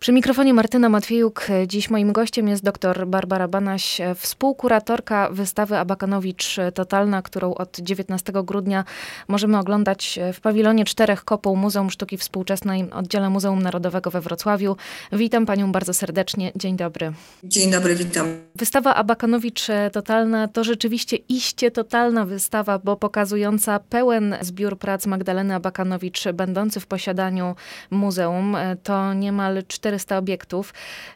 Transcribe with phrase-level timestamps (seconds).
[0.00, 1.46] Przy mikrofonie Martyna Matwiejuk.
[1.66, 8.84] Dziś moim gościem jest dr Barbara Banaś, współkuratorka wystawy Abakanowicz Totalna, którą od 19 grudnia
[9.28, 14.76] możemy oglądać w pawilonie Czterech Kopuł Muzeum Sztuki Współczesnej, oddziale Muzeum Narodowego we Wrocławiu.
[15.12, 16.52] Witam panią bardzo serdecznie.
[16.56, 17.12] Dzień dobry.
[17.44, 18.26] Dzień dobry, witam.
[18.54, 26.24] Wystawa Abakanowicz Totalna to rzeczywiście iście totalna wystawa, bo pokazująca pełen zbiór prac Magdaleny Abakanowicz,
[26.34, 27.54] będący w posiadaniu
[27.90, 28.56] muzeum.
[28.82, 30.74] To niemal 4 400 obiektów.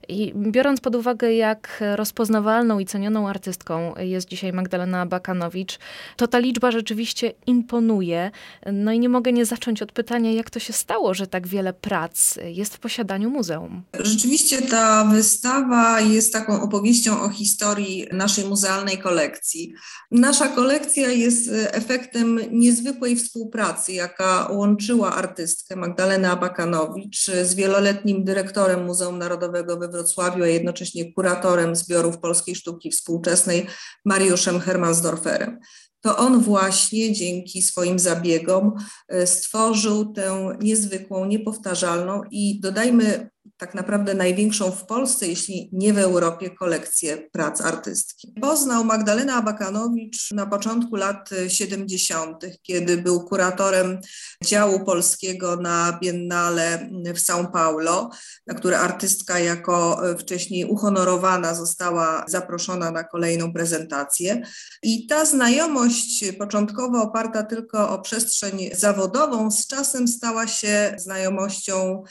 [0.08, 5.78] I biorąc pod uwagę, jak rozpoznawalną i cenioną artystką jest dzisiaj Magdalena Bakanowicz,
[6.16, 8.30] to ta liczba rzeczywiście imponuje.
[8.72, 11.72] No i nie mogę nie zacząć od pytania, jak to się stało, że tak wiele
[11.72, 13.82] prac jest w posiadaniu muzeum.
[14.00, 19.72] Rzeczywiście ta wystawa jest taką opowieścią o historii naszej muzealnej kolekcji.
[20.10, 28.86] Nasza kolekcja jest efektem niezwykłej współpracy, jaka łączyła artystkę Magdalenę Abakanowicz z wieloletnim dyrektorem dyrektorem
[28.86, 33.66] Muzeum Narodowego we Wrocławiu, a jednocześnie kuratorem zbiorów polskiej sztuki współczesnej
[34.04, 35.58] Mariuszem Hermansdorferem.
[36.00, 38.72] To on właśnie dzięki swoim zabiegom
[39.08, 43.30] e, stworzył tę niezwykłą, niepowtarzalną i dodajmy
[43.62, 48.34] tak naprawdę największą w Polsce, jeśli nie w Europie, kolekcję prac artystki.
[48.40, 53.98] Poznał Magdalena Abakanowicz na początku lat 70., kiedy był kuratorem
[54.44, 58.10] działu polskiego na Biennale w São Paulo,
[58.46, 64.42] na które artystka jako wcześniej uhonorowana została zaproszona na kolejną prezentację.
[64.82, 72.02] I ta znajomość, początkowo oparta tylko o przestrzeń zawodową, z czasem stała się znajomością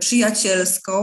[0.00, 0.97] przyjacielską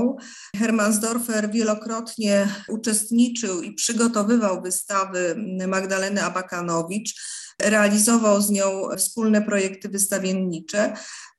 [0.57, 5.35] Hermansdorfer wielokrotnie uczestniczył i przygotowywał wystawy
[5.67, 7.21] Magdaleny Abakanowicz,
[7.61, 10.93] realizował z nią wspólne projekty wystawiennicze.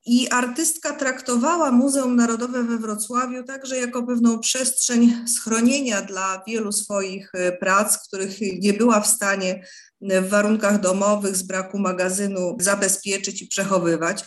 [0.07, 7.33] I artystka traktowała Muzeum Narodowe we Wrocławiu także jako pewną przestrzeń schronienia dla wielu swoich
[7.61, 9.65] prac, których nie była w stanie
[10.01, 14.25] w warunkach domowych z braku magazynu zabezpieczyć i przechowywać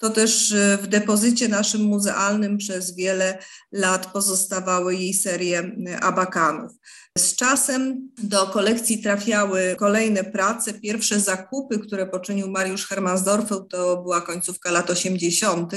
[0.00, 3.38] to też e, w depozycie naszym muzealnym przez wiele
[3.72, 6.72] lat pozostawały jej serie e, abakanów.
[7.18, 10.74] Z czasem do kolekcji trafiały kolejne prace.
[10.74, 15.72] Pierwsze zakupy, które poczynił Mariusz Hermansdorfer, to była końcówka lat 80.,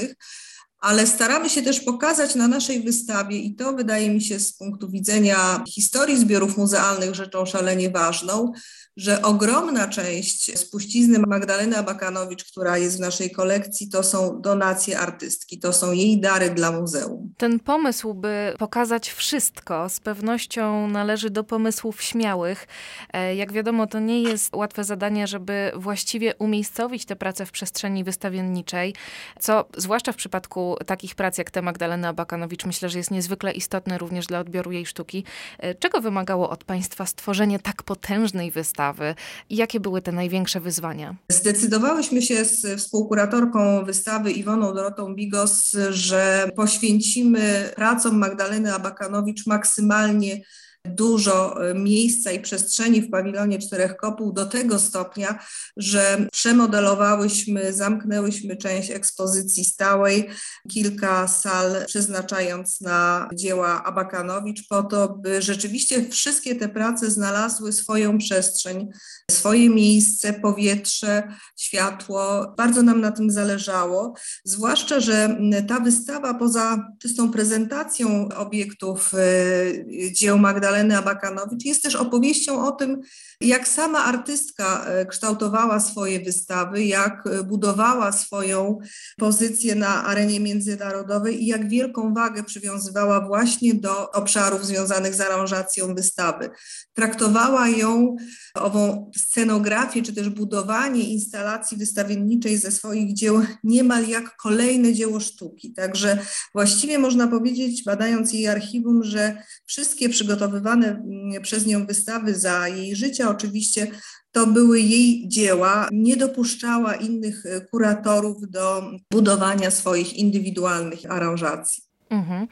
[0.78, 4.90] ale staramy się też pokazać na naszej wystawie, i to wydaje mi się z punktu
[4.90, 8.52] widzenia historii zbiorów muzealnych rzeczą szalenie ważną,
[8.96, 15.58] że ogromna część spuścizny Magdaleny Abakanowicz, która jest w naszej kolekcji, to są donacje artystki,
[15.58, 17.32] to są jej dary dla muzeum.
[17.36, 22.66] Ten pomysł, by pokazać wszystko, z pewnością należy do pomysłów śmiałych.
[23.12, 28.04] E, jak wiadomo, to nie jest łatwe zadanie, żeby właściwie umiejscowić te prace w przestrzeni
[28.04, 28.94] wystawienniczej,
[29.40, 33.98] co zwłaszcza w przypadku takich prac jak te Magdaleny Abakanowicz, myślę, że jest niezwykle istotne
[33.98, 35.24] również dla odbioru jej sztuki.
[35.58, 38.83] E, czego wymagało od Państwa stworzenie tak potężnej wystawy?
[38.92, 39.14] Wystawy.
[39.50, 41.14] Jakie były te największe wyzwania?
[41.28, 50.40] Zdecydowałyśmy się z współkuratorką wystawy Iwoną Dorotą Bigos, że poświęcimy pracom Magdaleny Abakanowicz maksymalnie
[50.84, 55.38] dużo e, miejsca i przestrzeni w pawilonie Czterech Kopuł do tego stopnia,
[55.76, 60.28] że przemodelowałyśmy, zamknęłyśmy część ekspozycji stałej,
[60.70, 68.18] kilka sal przeznaczając na dzieła Abakanowicz po to, by rzeczywiście wszystkie te prace znalazły swoją
[68.18, 68.88] przestrzeń,
[69.30, 71.22] swoje miejsce, powietrze,
[71.56, 72.54] światło.
[72.56, 74.14] Bardzo nam na tym zależało,
[74.44, 81.96] zwłaszcza, że ta wystawa poza czystą prezentacją obiektów e, dzieł Magdaleny Magdaleny Abakanowicz jest też
[81.96, 83.00] opowieścią o tym,
[83.40, 88.78] jak sama artystka e, kształtowała swoje wystawy, jak e, budowała swoją
[89.18, 95.94] pozycję na arenie międzynarodowej i jak wielką wagę przywiązywała właśnie do obszarów związanych z aranżacją
[95.94, 96.50] wystawy.
[96.94, 98.16] Traktowała ją,
[98.54, 105.72] ową scenografię, czy też budowanie instalacji wystawienniczej ze swoich dzieł niemal jak kolejne dzieło sztuki.
[105.72, 106.18] Także
[106.54, 112.96] właściwie można powiedzieć, badając jej archiwum, że wszystkie przygotowywane mm, przez nią wystawy za jej
[112.96, 113.86] życia, oczywiście
[114.32, 121.82] to były jej dzieła, nie dopuszczała innych e, kuratorów do budowania swoich indywidualnych aranżacji.
[122.14, 122.46] Mhm.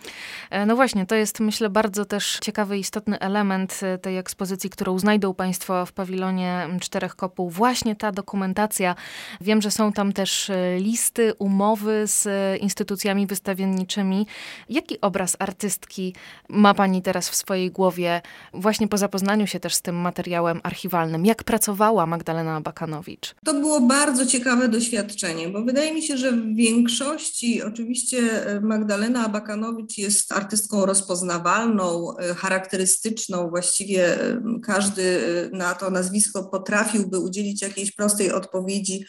[0.50, 4.98] E, no właśnie, to jest myślę bardzo też ciekawy, istotny element e, tej ekspozycji, którą
[4.98, 7.50] znajdą Państwo w pawilonie Czterech Kopuł.
[7.50, 8.94] Właśnie ta dokumentacja.
[9.40, 12.28] Wiem, że są tam też e, listy, umowy z
[12.62, 14.26] instytucjami wystawienniczymi.
[14.68, 16.14] Jaki obraz artystki
[16.48, 18.22] ma Pani teraz w swojej głowie,
[18.54, 21.26] właśnie po zapoznaniu się też z tym materiałem archiwalnym?
[21.26, 23.34] Jak pracowała Magdalena Bakanowicz?
[23.44, 28.22] To było bardzo ciekawe doświadczenie, bo wydaje mi się, że w większości oczywiście
[28.62, 29.51] Magdalena Bakanowicz
[29.98, 33.50] Jest artystką rozpoznawalną, e, charakterystyczną.
[33.50, 35.20] Właściwie e, każdy
[35.52, 39.04] e, na to nazwisko potrafiłby udzielić jakiejś prostej odpowiedzi,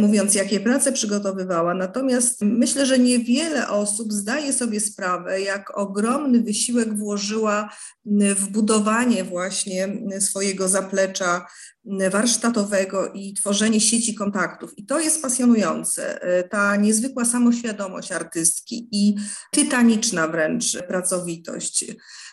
[0.00, 1.74] mówiąc, jakie prace przygotowywała.
[1.74, 7.70] Natomiast myślę, że niewiele osób zdaje sobie sprawę, jak ogromny wysiłek włożyła
[8.36, 9.88] w budowanie właśnie
[10.20, 11.46] swojego zaplecza
[12.10, 14.78] warsztatowego i tworzenie sieci kontaktów.
[14.78, 16.20] I to jest pasjonujące.
[16.50, 19.14] Ta niezwykła samoświadomość artystki i
[19.50, 21.84] tytaniczna wręcz pracowitość.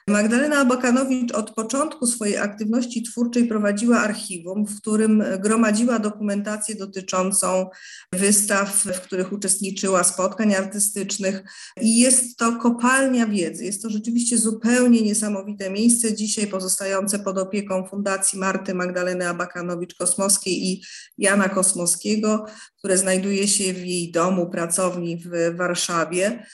[0.08, 7.70] Magdalena Abakanowicz od początku swojej aktywności twórczej prowadziła archiwum, w którym gromadziła dokumentację dotyczącą
[8.14, 11.44] wystaw, w których uczestniczyła, spotkań artystycznych
[11.82, 13.66] i jest to kopalnia wiedzy.
[13.66, 20.84] Jest to rzeczywiście zupełnie niesamowite miejsce, dzisiaj pozostające pod opieką Fundacji Marty Magdaleny Abakanowicz-Kosmowskiej i
[21.18, 22.46] Jana Kosmowskiego,
[22.78, 26.46] które znajduje się w jej domu, pracowni w Warszawie.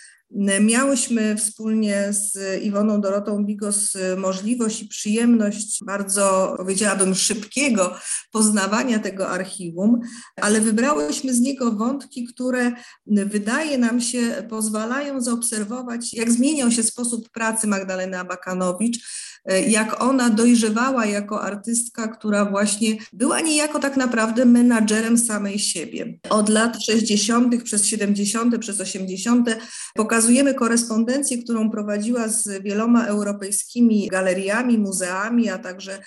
[0.62, 7.96] Miałyśmy wspólnie z Iwoną Dorotą Bigos możliwość i przyjemność bardzo, powiedziałabym, szybkiego
[8.32, 10.00] poznawania tego archiwum,
[10.36, 12.72] ale wybrałyśmy z niego wątki, które
[13.08, 19.00] wydaje nam się pozwalają zaobserwować, jak zmieniał się sposób pracy Magdaleny Abakanowicz,
[19.68, 26.20] jak ona dojrzewała jako artystka, która właśnie była niejako tak naprawdę menadżerem samej siebie.
[26.30, 29.50] Od lat 60., przez 70., przez 80.
[30.20, 36.00] pokazujemy korespondencję, którą prowadziła z wieloma europejskimi galeriami, muzeami, a także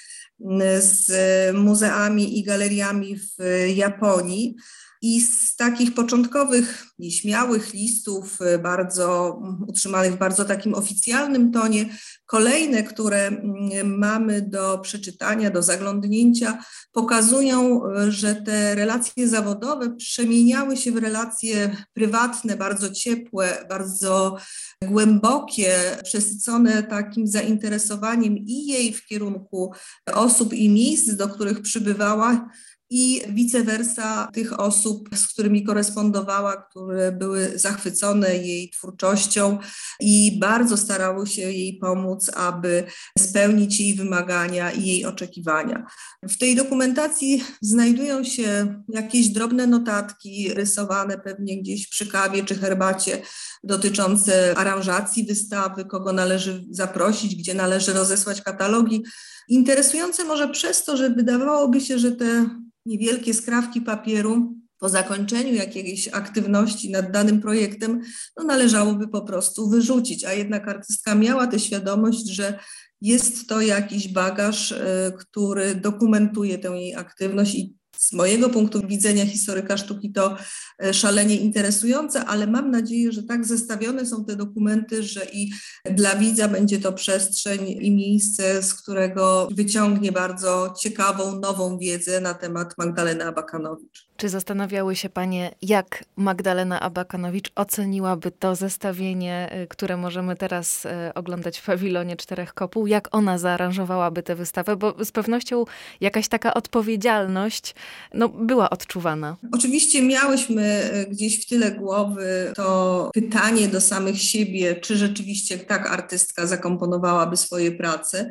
[0.81, 1.13] z
[1.57, 3.45] muzeami i galeriami w
[3.75, 4.57] Japonii.
[5.03, 9.39] I z takich początkowych, nieśmiałych listów, y, bardzo
[9.69, 11.87] utrzymanych w bardzo takim oficjalnym tonie,
[12.27, 20.77] kolejne, które mm, mamy do przeczytania, do zaglądnięcia, pokazują, y, że te relacje zawodowe przemieniały
[20.77, 24.37] się w relacje prywatne, bardzo ciepłe, bardzo
[24.85, 25.75] głębokie,
[26.05, 29.73] przesycone takim zainteresowaniem i jej w kierunku
[30.13, 32.49] osób i miejsc, do których przybywała
[32.95, 39.59] i vice versa tych osób, z którymi korespondowała, które były zachwycone jej twórczością
[40.01, 42.85] i bardzo starały się jej pomóc, aby
[43.19, 45.87] spełnić jej wymagania i jej oczekiwania.
[46.23, 53.23] W tej dokumentacji znajdują się jakieś drobne notatki rysowane pewnie gdzieś przy kawie czy herbacie
[53.65, 59.03] dotyczące aranżacji wystawy, kogo należy zaprosić, gdzie należy rozesłać katalogi.
[59.49, 66.09] Interesujące może przez to, że wydawałoby się, że te niewielkie skrawki papieru po zakończeniu jakiejś
[66.09, 68.01] aktywności nad danym projektem,
[68.37, 72.59] no należałoby po prostu wyrzucić, a jednak artystka miała tę świadomość, że
[73.01, 79.27] jest to jakiś bagaż, e, który dokumentuje tę jej aktywność i z mojego punktu widzenia
[79.27, 80.37] historyka sztuki to
[80.83, 85.51] e, szalenie interesujące, ale mam nadzieję, że tak zestawione są te dokumenty, że i
[85.85, 92.35] dla widza będzie to przestrzeń i miejsce, z którego wyciągnie bardzo ciekawą, nową wiedzę na
[92.35, 94.12] temat Magdaleny Abakanowicz.
[94.23, 100.89] Czy zastanawiały się Panie, jak Magdalena Abakanowicz oceniłaby to zestawienie, y, które możemy teraz y,
[101.15, 102.87] oglądać w pawilonie Czterech Kopuł?
[102.87, 104.77] Jak ona zaaranżowałaby tę wystawę?
[104.77, 105.65] Bo z pewnością
[106.01, 107.75] jakaś taka odpowiedzialność
[108.15, 109.37] no, była odczuwana.
[109.53, 115.91] Oczywiście miałyśmy y, gdzieś w tyle głowy to pytanie do samych siebie, czy rzeczywiście tak
[115.91, 118.31] artystka zakomponowałaby swoje prace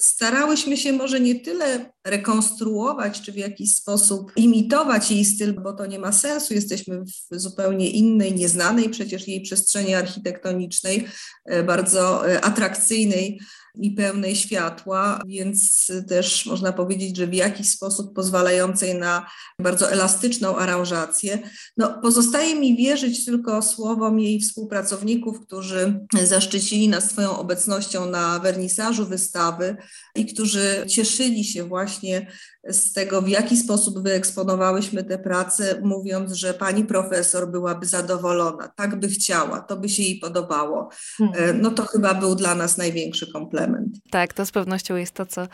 [0.00, 5.86] starałyśmy się może nie tyle rekonstruować, czy w jakiś sposób imitować jej styl, bo to
[5.86, 6.54] nie ma sensu.
[6.54, 11.06] Jesteśmy w zupełnie innej, nieznanej przecież jej przestrzeni architektonicznej,
[11.44, 13.40] e, bardzo e, atrakcyjnej
[13.74, 19.26] i pełnej światła, więc też można powiedzieć, że w jakiś sposób pozwalającej na
[19.58, 21.38] bardzo elastyczną aranżację.
[21.76, 29.06] No, pozostaje mi wierzyć tylko słowom jej współpracowników, którzy zaszczycili nas swoją obecnością na wernisażu
[29.06, 29.76] wystawy
[30.14, 32.26] i którzy cieszyli się właśnie
[32.68, 39.00] z tego, w jaki sposób wyeksponowałyśmy te prace, mówiąc, że pani profesor byłaby zadowolona, tak
[39.00, 40.88] by chciała, to by się jej podobało.
[41.20, 41.50] Mhm.
[41.50, 43.59] E, no to chyba był dla nas największy komplement.
[44.10, 45.46] Tak, to z pewnością jest to, co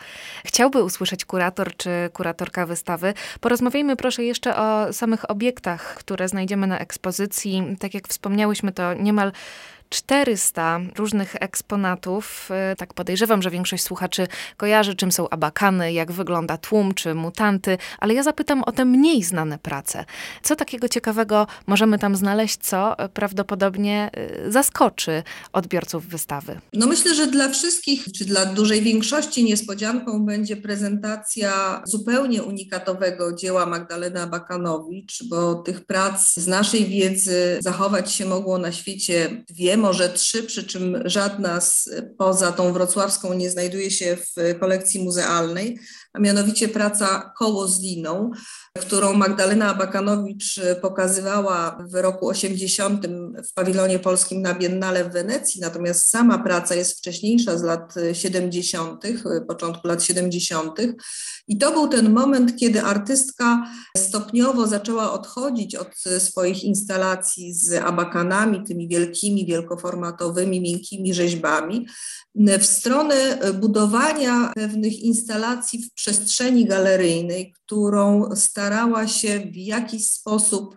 [0.45, 3.13] chciałby usłyszeć kurator czy kuratorka wystawy.
[3.39, 7.75] Porozmawiajmy proszę jeszcze o samych obiektach, które znajdziemy na ekspozycji.
[7.79, 9.31] Tak jak wspomniałyśmy, to niemal
[9.89, 12.49] 400 różnych eksponatów.
[12.51, 14.27] E, tak podejrzewam, że większość słuchaczy
[14.57, 19.23] kojarzy, czym są abakany, jak wygląda tłum czy mutanty, ale ja zapytam o te mniej
[19.23, 20.05] znane prace.
[20.43, 26.59] Co takiego ciekawego możemy tam znaleźć, co prawdopodobnie e, zaskoczy odbiorców wystawy?
[26.73, 33.65] No myślę, że dla wszystkich, czy dla dużej większości niespodzianką będzie prezentacja zupełnie unikatowego dzieła
[33.65, 40.09] Magdaleny Abakanowicz, bo tych prac z naszej wiedzy zachować się mogło na świecie dwie, może
[40.09, 45.79] trzy, przy czym żadna z, poza tą wrocławską nie znajduje się w kolekcji muzealnej,
[46.13, 48.31] a mianowicie praca Koło z liną,
[48.77, 53.07] którą Magdalena Abakanowicz pokazywała w roku 80
[53.49, 59.03] w pawilonie polskim na Biennale w Wenecji, natomiast sama praca jest wcześniejsza z lat 70.,
[59.47, 60.71] początku lat 70.
[61.47, 63.67] I to był ten moment, kiedy artystka
[63.97, 71.87] stopniowo zaczęła odchodzić od swoich instalacji z abakanami, tymi wielkimi, wielkoformatowymi, miękkimi rzeźbami,
[72.35, 78.35] w stronę budowania pewnych instalacji w przestrzeni galeryjnej, którą
[78.67, 80.75] starała się w jakiś sposób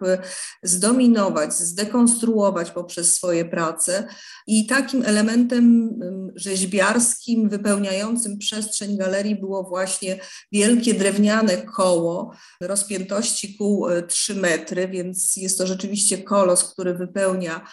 [0.63, 4.09] zdominować, zdekonstruować poprzez swoje prace.
[4.47, 5.91] I takim elementem
[6.35, 10.21] rzeźbiarskim, wypełniającym przestrzeń galerii było właśnie
[10.53, 17.67] wielkie drewniane koło rozpiętości kół 3 metry, więc jest to rzeczywiście kolos, który wypełnia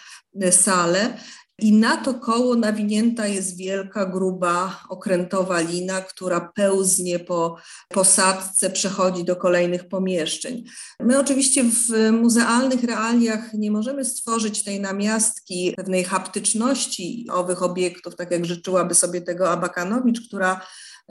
[0.50, 1.18] salę.
[1.58, 7.56] I na to koło nawinięta jest wielka, gruba, okrętowa lina, która pełznie po
[7.88, 10.64] posadce, przechodzi do kolejnych pomieszczeń.
[11.00, 18.30] My oczywiście w muzealnych realiach nie możemy stworzyć tej namiastki pewnej haptyczności owych obiektów, tak
[18.30, 20.60] jak życzyłaby sobie tego Abakanowicz, która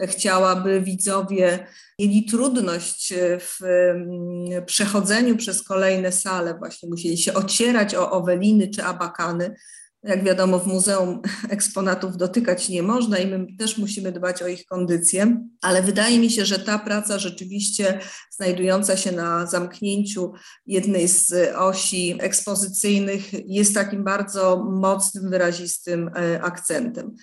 [0.05, 1.67] chciałaby widzowie
[1.99, 8.83] mieli trudność w mm, przechodzeniu przez kolejne sale, właśnie musieli się ocierać o oweliny czy
[8.83, 9.55] abakany.
[10.07, 14.65] Jak wiadomo, w muzeum eksponatów dotykać nie można i my też musimy dbać o ich
[14.65, 17.99] kondycję, ale wydaje mi się, że ta praca rzeczywiście
[18.31, 20.33] znajdująca się na zamknięciu
[20.65, 27.15] jednej z osi ekspozycyjnych jest takim bardzo mocnym, wyrazistym e, akcentem.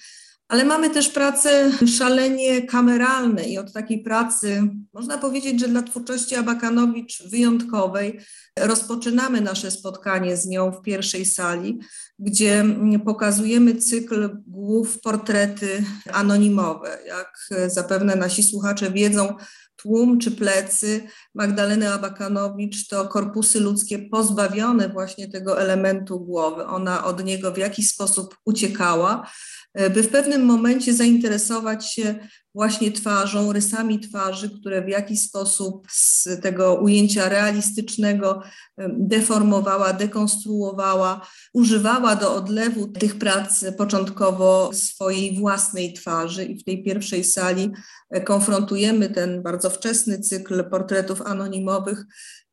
[0.49, 6.35] Ale mamy też prace szalenie kameralne i od takiej pracy można powiedzieć, że dla twórczości
[6.35, 8.21] Abakanowicz wyjątkowej
[8.59, 11.79] rozpoczynamy nasze spotkanie z nią w pierwszej sali,
[12.19, 12.65] gdzie
[13.05, 16.99] pokazujemy cykl głów portrety anonimowe.
[17.07, 19.37] Jak zapewne nasi słuchacze wiedzą,
[19.77, 21.03] tłum czy plecy
[21.35, 26.67] Magdaleny Abakanowicz to korpusy ludzkie pozbawione właśnie tego elementu głowy.
[26.67, 29.27] Ona od niego w jakiś sposób uciekała
[29.75, 32.15] E, by w pewnym momencie zainteresować się
[32.55, 38.43] właśnie twarzą, rysami twarzy, które w jakiś sposób z tego ujęcia realistycznego
[38.89, 46.45] deformowała, dekonstruowała, używała do odlewu tych prac początkowo swojej własnej twarzy.
[46.45, 47.71] I w tej pierwszej sali
[48.11, 52.05] e, konfrontujemy ten bardzo wczesny cykl portretów anonimowych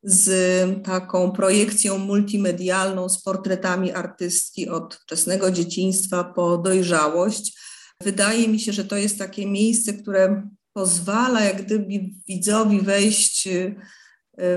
[0.02, 7.58] z taką projekcją multimedialną, z portretami artystki od wczesnego dzieciństwa po dojrzałość.
[8.04, 10.42] Wydaje mi się, że to jest takie miejsce, które
[10.72, 11.84] pozwala jak gdyby
[12.28, 13.74] widzowi wejść y,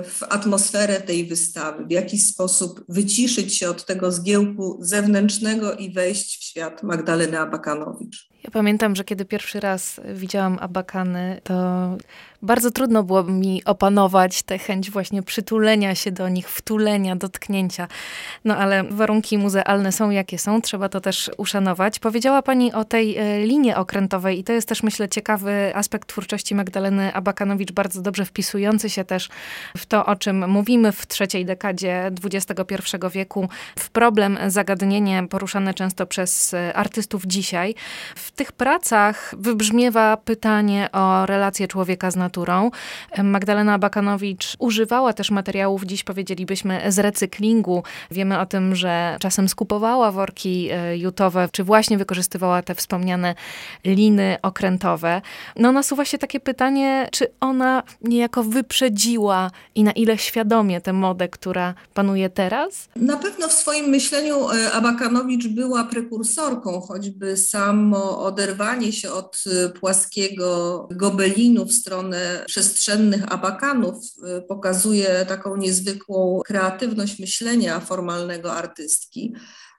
[0.03, 6.37] w atmosferę tej wystawy, w jakiś sposób wyciszyć się od tego zgiełku zewnętrznego i wejść
[6.37, 8.29] w świat Magdaleny Abakanowicz.
[8.43, 11.97] Ja pamiętam, że kiedy pierwszy raz widziałam abakany, to
[12.45, 17.87] bardzo trudno było mi opanować tę chęć właśnie przytulenia się do nich, wtulenia, dotknięcia.
[18.45, 21.99] No ale warunki muzealne są jakie są, trzeba to też uszanować.
[21.99, 26.55] Powiedziała Pani o tej e, linie okrętowej i to jest też myślę ciekawy aspekt twórczości
[26.55, 29.29] Magdaleny Abakanowicz, bardzo dobrze wpisujący się też
[29.77, 32.75] w to, o czym mówimy w trzeciej dekadzie XXI
[33.11, 33.49] wieku,
[33.79, 37.75] w problem, zagadnienie poruszane często przez e, artystów dzisiaj.
[38.15, 42.34] W tych pracach wybrzmiewa pytanie o relację człowieka z naturą.
[43.23, 47.83] Magdalena Bakanowicz używała też materiałów, dziś powiedzielibyśmy, z recyklingu.
[48.11, 53.35] Wiemy o tym, że czasem skupowała worki e, jutowe, czy właśnie wykorzystywała te wspomniane
[53.85, 55.21] liny okrętowe.
[55.55, 61.27] No nasuwa się takie pytanie, czy ona niejako wyprzedziła i na ile świadomie tę modę,
[61.27, 62.89] która panuje teraz?
[62.95, 69.69] Na pewno w swoim myśleniu e, Abakanowicz była prekursorką, choćby samo oderwanie się od e,
[69.69, 79.36] płaskiego gobelinu w stronę przestrzennych abakanów y, pokazuje taką niezwykłą kreatywność myślenia formalnego artystki.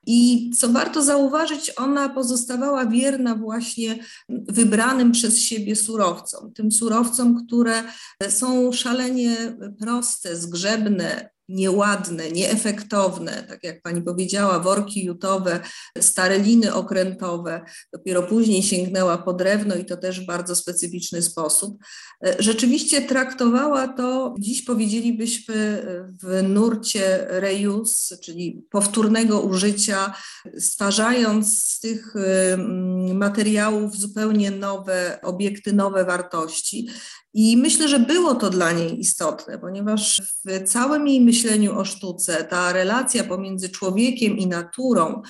[0.07, 3.99] I co warto zauważyć, ona pozostawała wierna właśnie
[4.29, 7.83] wybranym przez siebie surowcom, tym surowcom, które
[8.29, 15.61] są szalenie proste, zgrzebne, nieładne, nieefektowne, tak jak pani powiedziała, worki jutowe,
[16.01, 17.61] stare liny okrętowe,
[17.93, 21.79] dopiero później sięgnęła po drewno i to też w bardzo specyficzny sposób.
[22.27, 25.87] E, rzeczywiście traktowała to, dziś powiedzielibyśmy
[26.23, 30.15] w nurcie reuse, czyli powtórnego użycia,
[30.59, 32.15] stwarzając z tych
[33.15, 36.89] materiałów zupełnie nowe obiekty, nowe wartości.
[37.35, 42.45] I myślę, że było to dla niej istotne, ponieważ w całym jej myśleniu o sztuce
[42.45, 45.23] ta relacja pomiędzy człowiekiem i naturą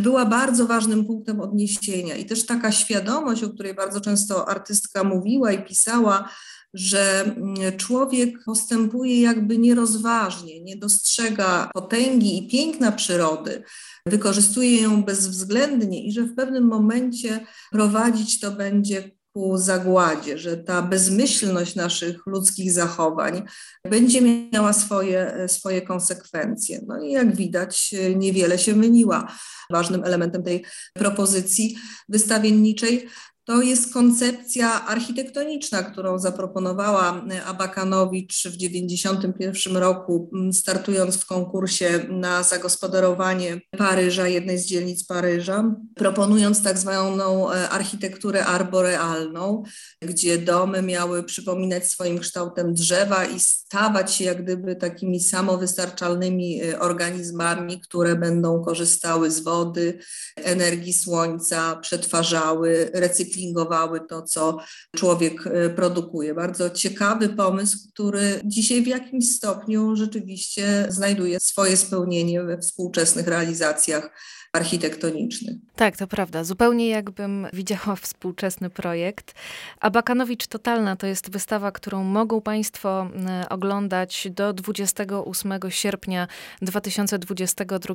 [0.00, 2.16] była bardzo ważnym punktem odniesienia.
[2.16, 6.28] I też taka świadomość, o której bardzo często artystka mówiła i pisała,
[6.74, 7.34] że
[7.76, 13.62] człowiek postępuje jakby nierozważnie, nie dostrzega potęgi i piękna przyrody,
[14.06, 20.82] wykorzystuje ją bezwzględnie i że w pewnym momencie prowadzić to będzie ku zagładzie, że ta
[20.82, 23.42] bezmyślność naszych ludzkich zachowań
[23.84, 24.20] będzie
[24.52, 26.80] miała swoje, swoje konsekwencje.
[26.86, 29.32] No i jak widać, niewiele się myliła.
[29.70, 31.76] Ważnym elementem tej propozycji
[32.08, 33.08] wystawienniczej
[33.50, 43.60] to jest koncepcja architektoniczna, którą zaproponowała Abakanowicz w 1991 roku, startując w konkursie na zagospodarowanie
[43.78, 49.62] Paryża, jednej z dzielnic Paryża, proponując tak zwaną e, architekturę arborealną,
[50.02, 56.80] gdzie domy miały przypominać swoim kształtem drzewa i stawać się jak gdyby takimi samowystarczalnymi e,
[56.80, 59.98] organizmami, które będą korzystały z wody,
[60.36, 64.58] energii słońca, przetwarzały, recyklingowały recyklingowały to, co
[64.96, 66.34] człowiek e, produkuje.
[66.34, 74.10] Bardzo ciekawy pomysł, który dzisiaj w jakimś stopniu rzeczywiście znajduje swoje spełnienie we współczesnych realizacjach
[74.52, 75.56] architektonicznych.
[75.76, 76.44] Tak, to prawda.
[76.44, 79.34] Zupełnie jakbym widziała współczesny projekt.
[79.80, 86.28] A Bakanowicz Totalna to jest wystawa, którą mogą Państwo e, oglądać do 28 sierpnia
[86.62, 87.94] 2022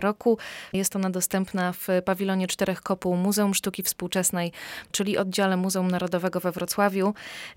[0.00, 0.38] roku.
[0.72, 4.52] Jest ona dostępna w pawilonie Czterech Kopuł Muzeum Sztuki Współczesnej,
[4.90, 7.14] czyli oddziale Muzeum Narodowego we Wrocławiu.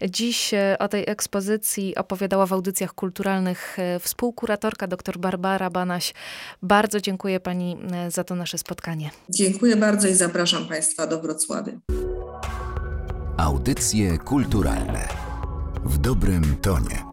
[0.10, 6.14] Dziś e, o tej ekspozycji opowiadała w audycjach kulturalnych e, współkuratorka dr Barbara Banaś.
[6.62, 7.78] Bardzo dziękuję Pani
[8.10, 9.10] za to to nasze spotkanie.
[9.30, 11.74] Dziękuję bardzo i zapraszam Państwa do Wrocławia.
[13.38, 15.08] Audycje kulturalne
[15.86, 17.11] w dobrym tonie.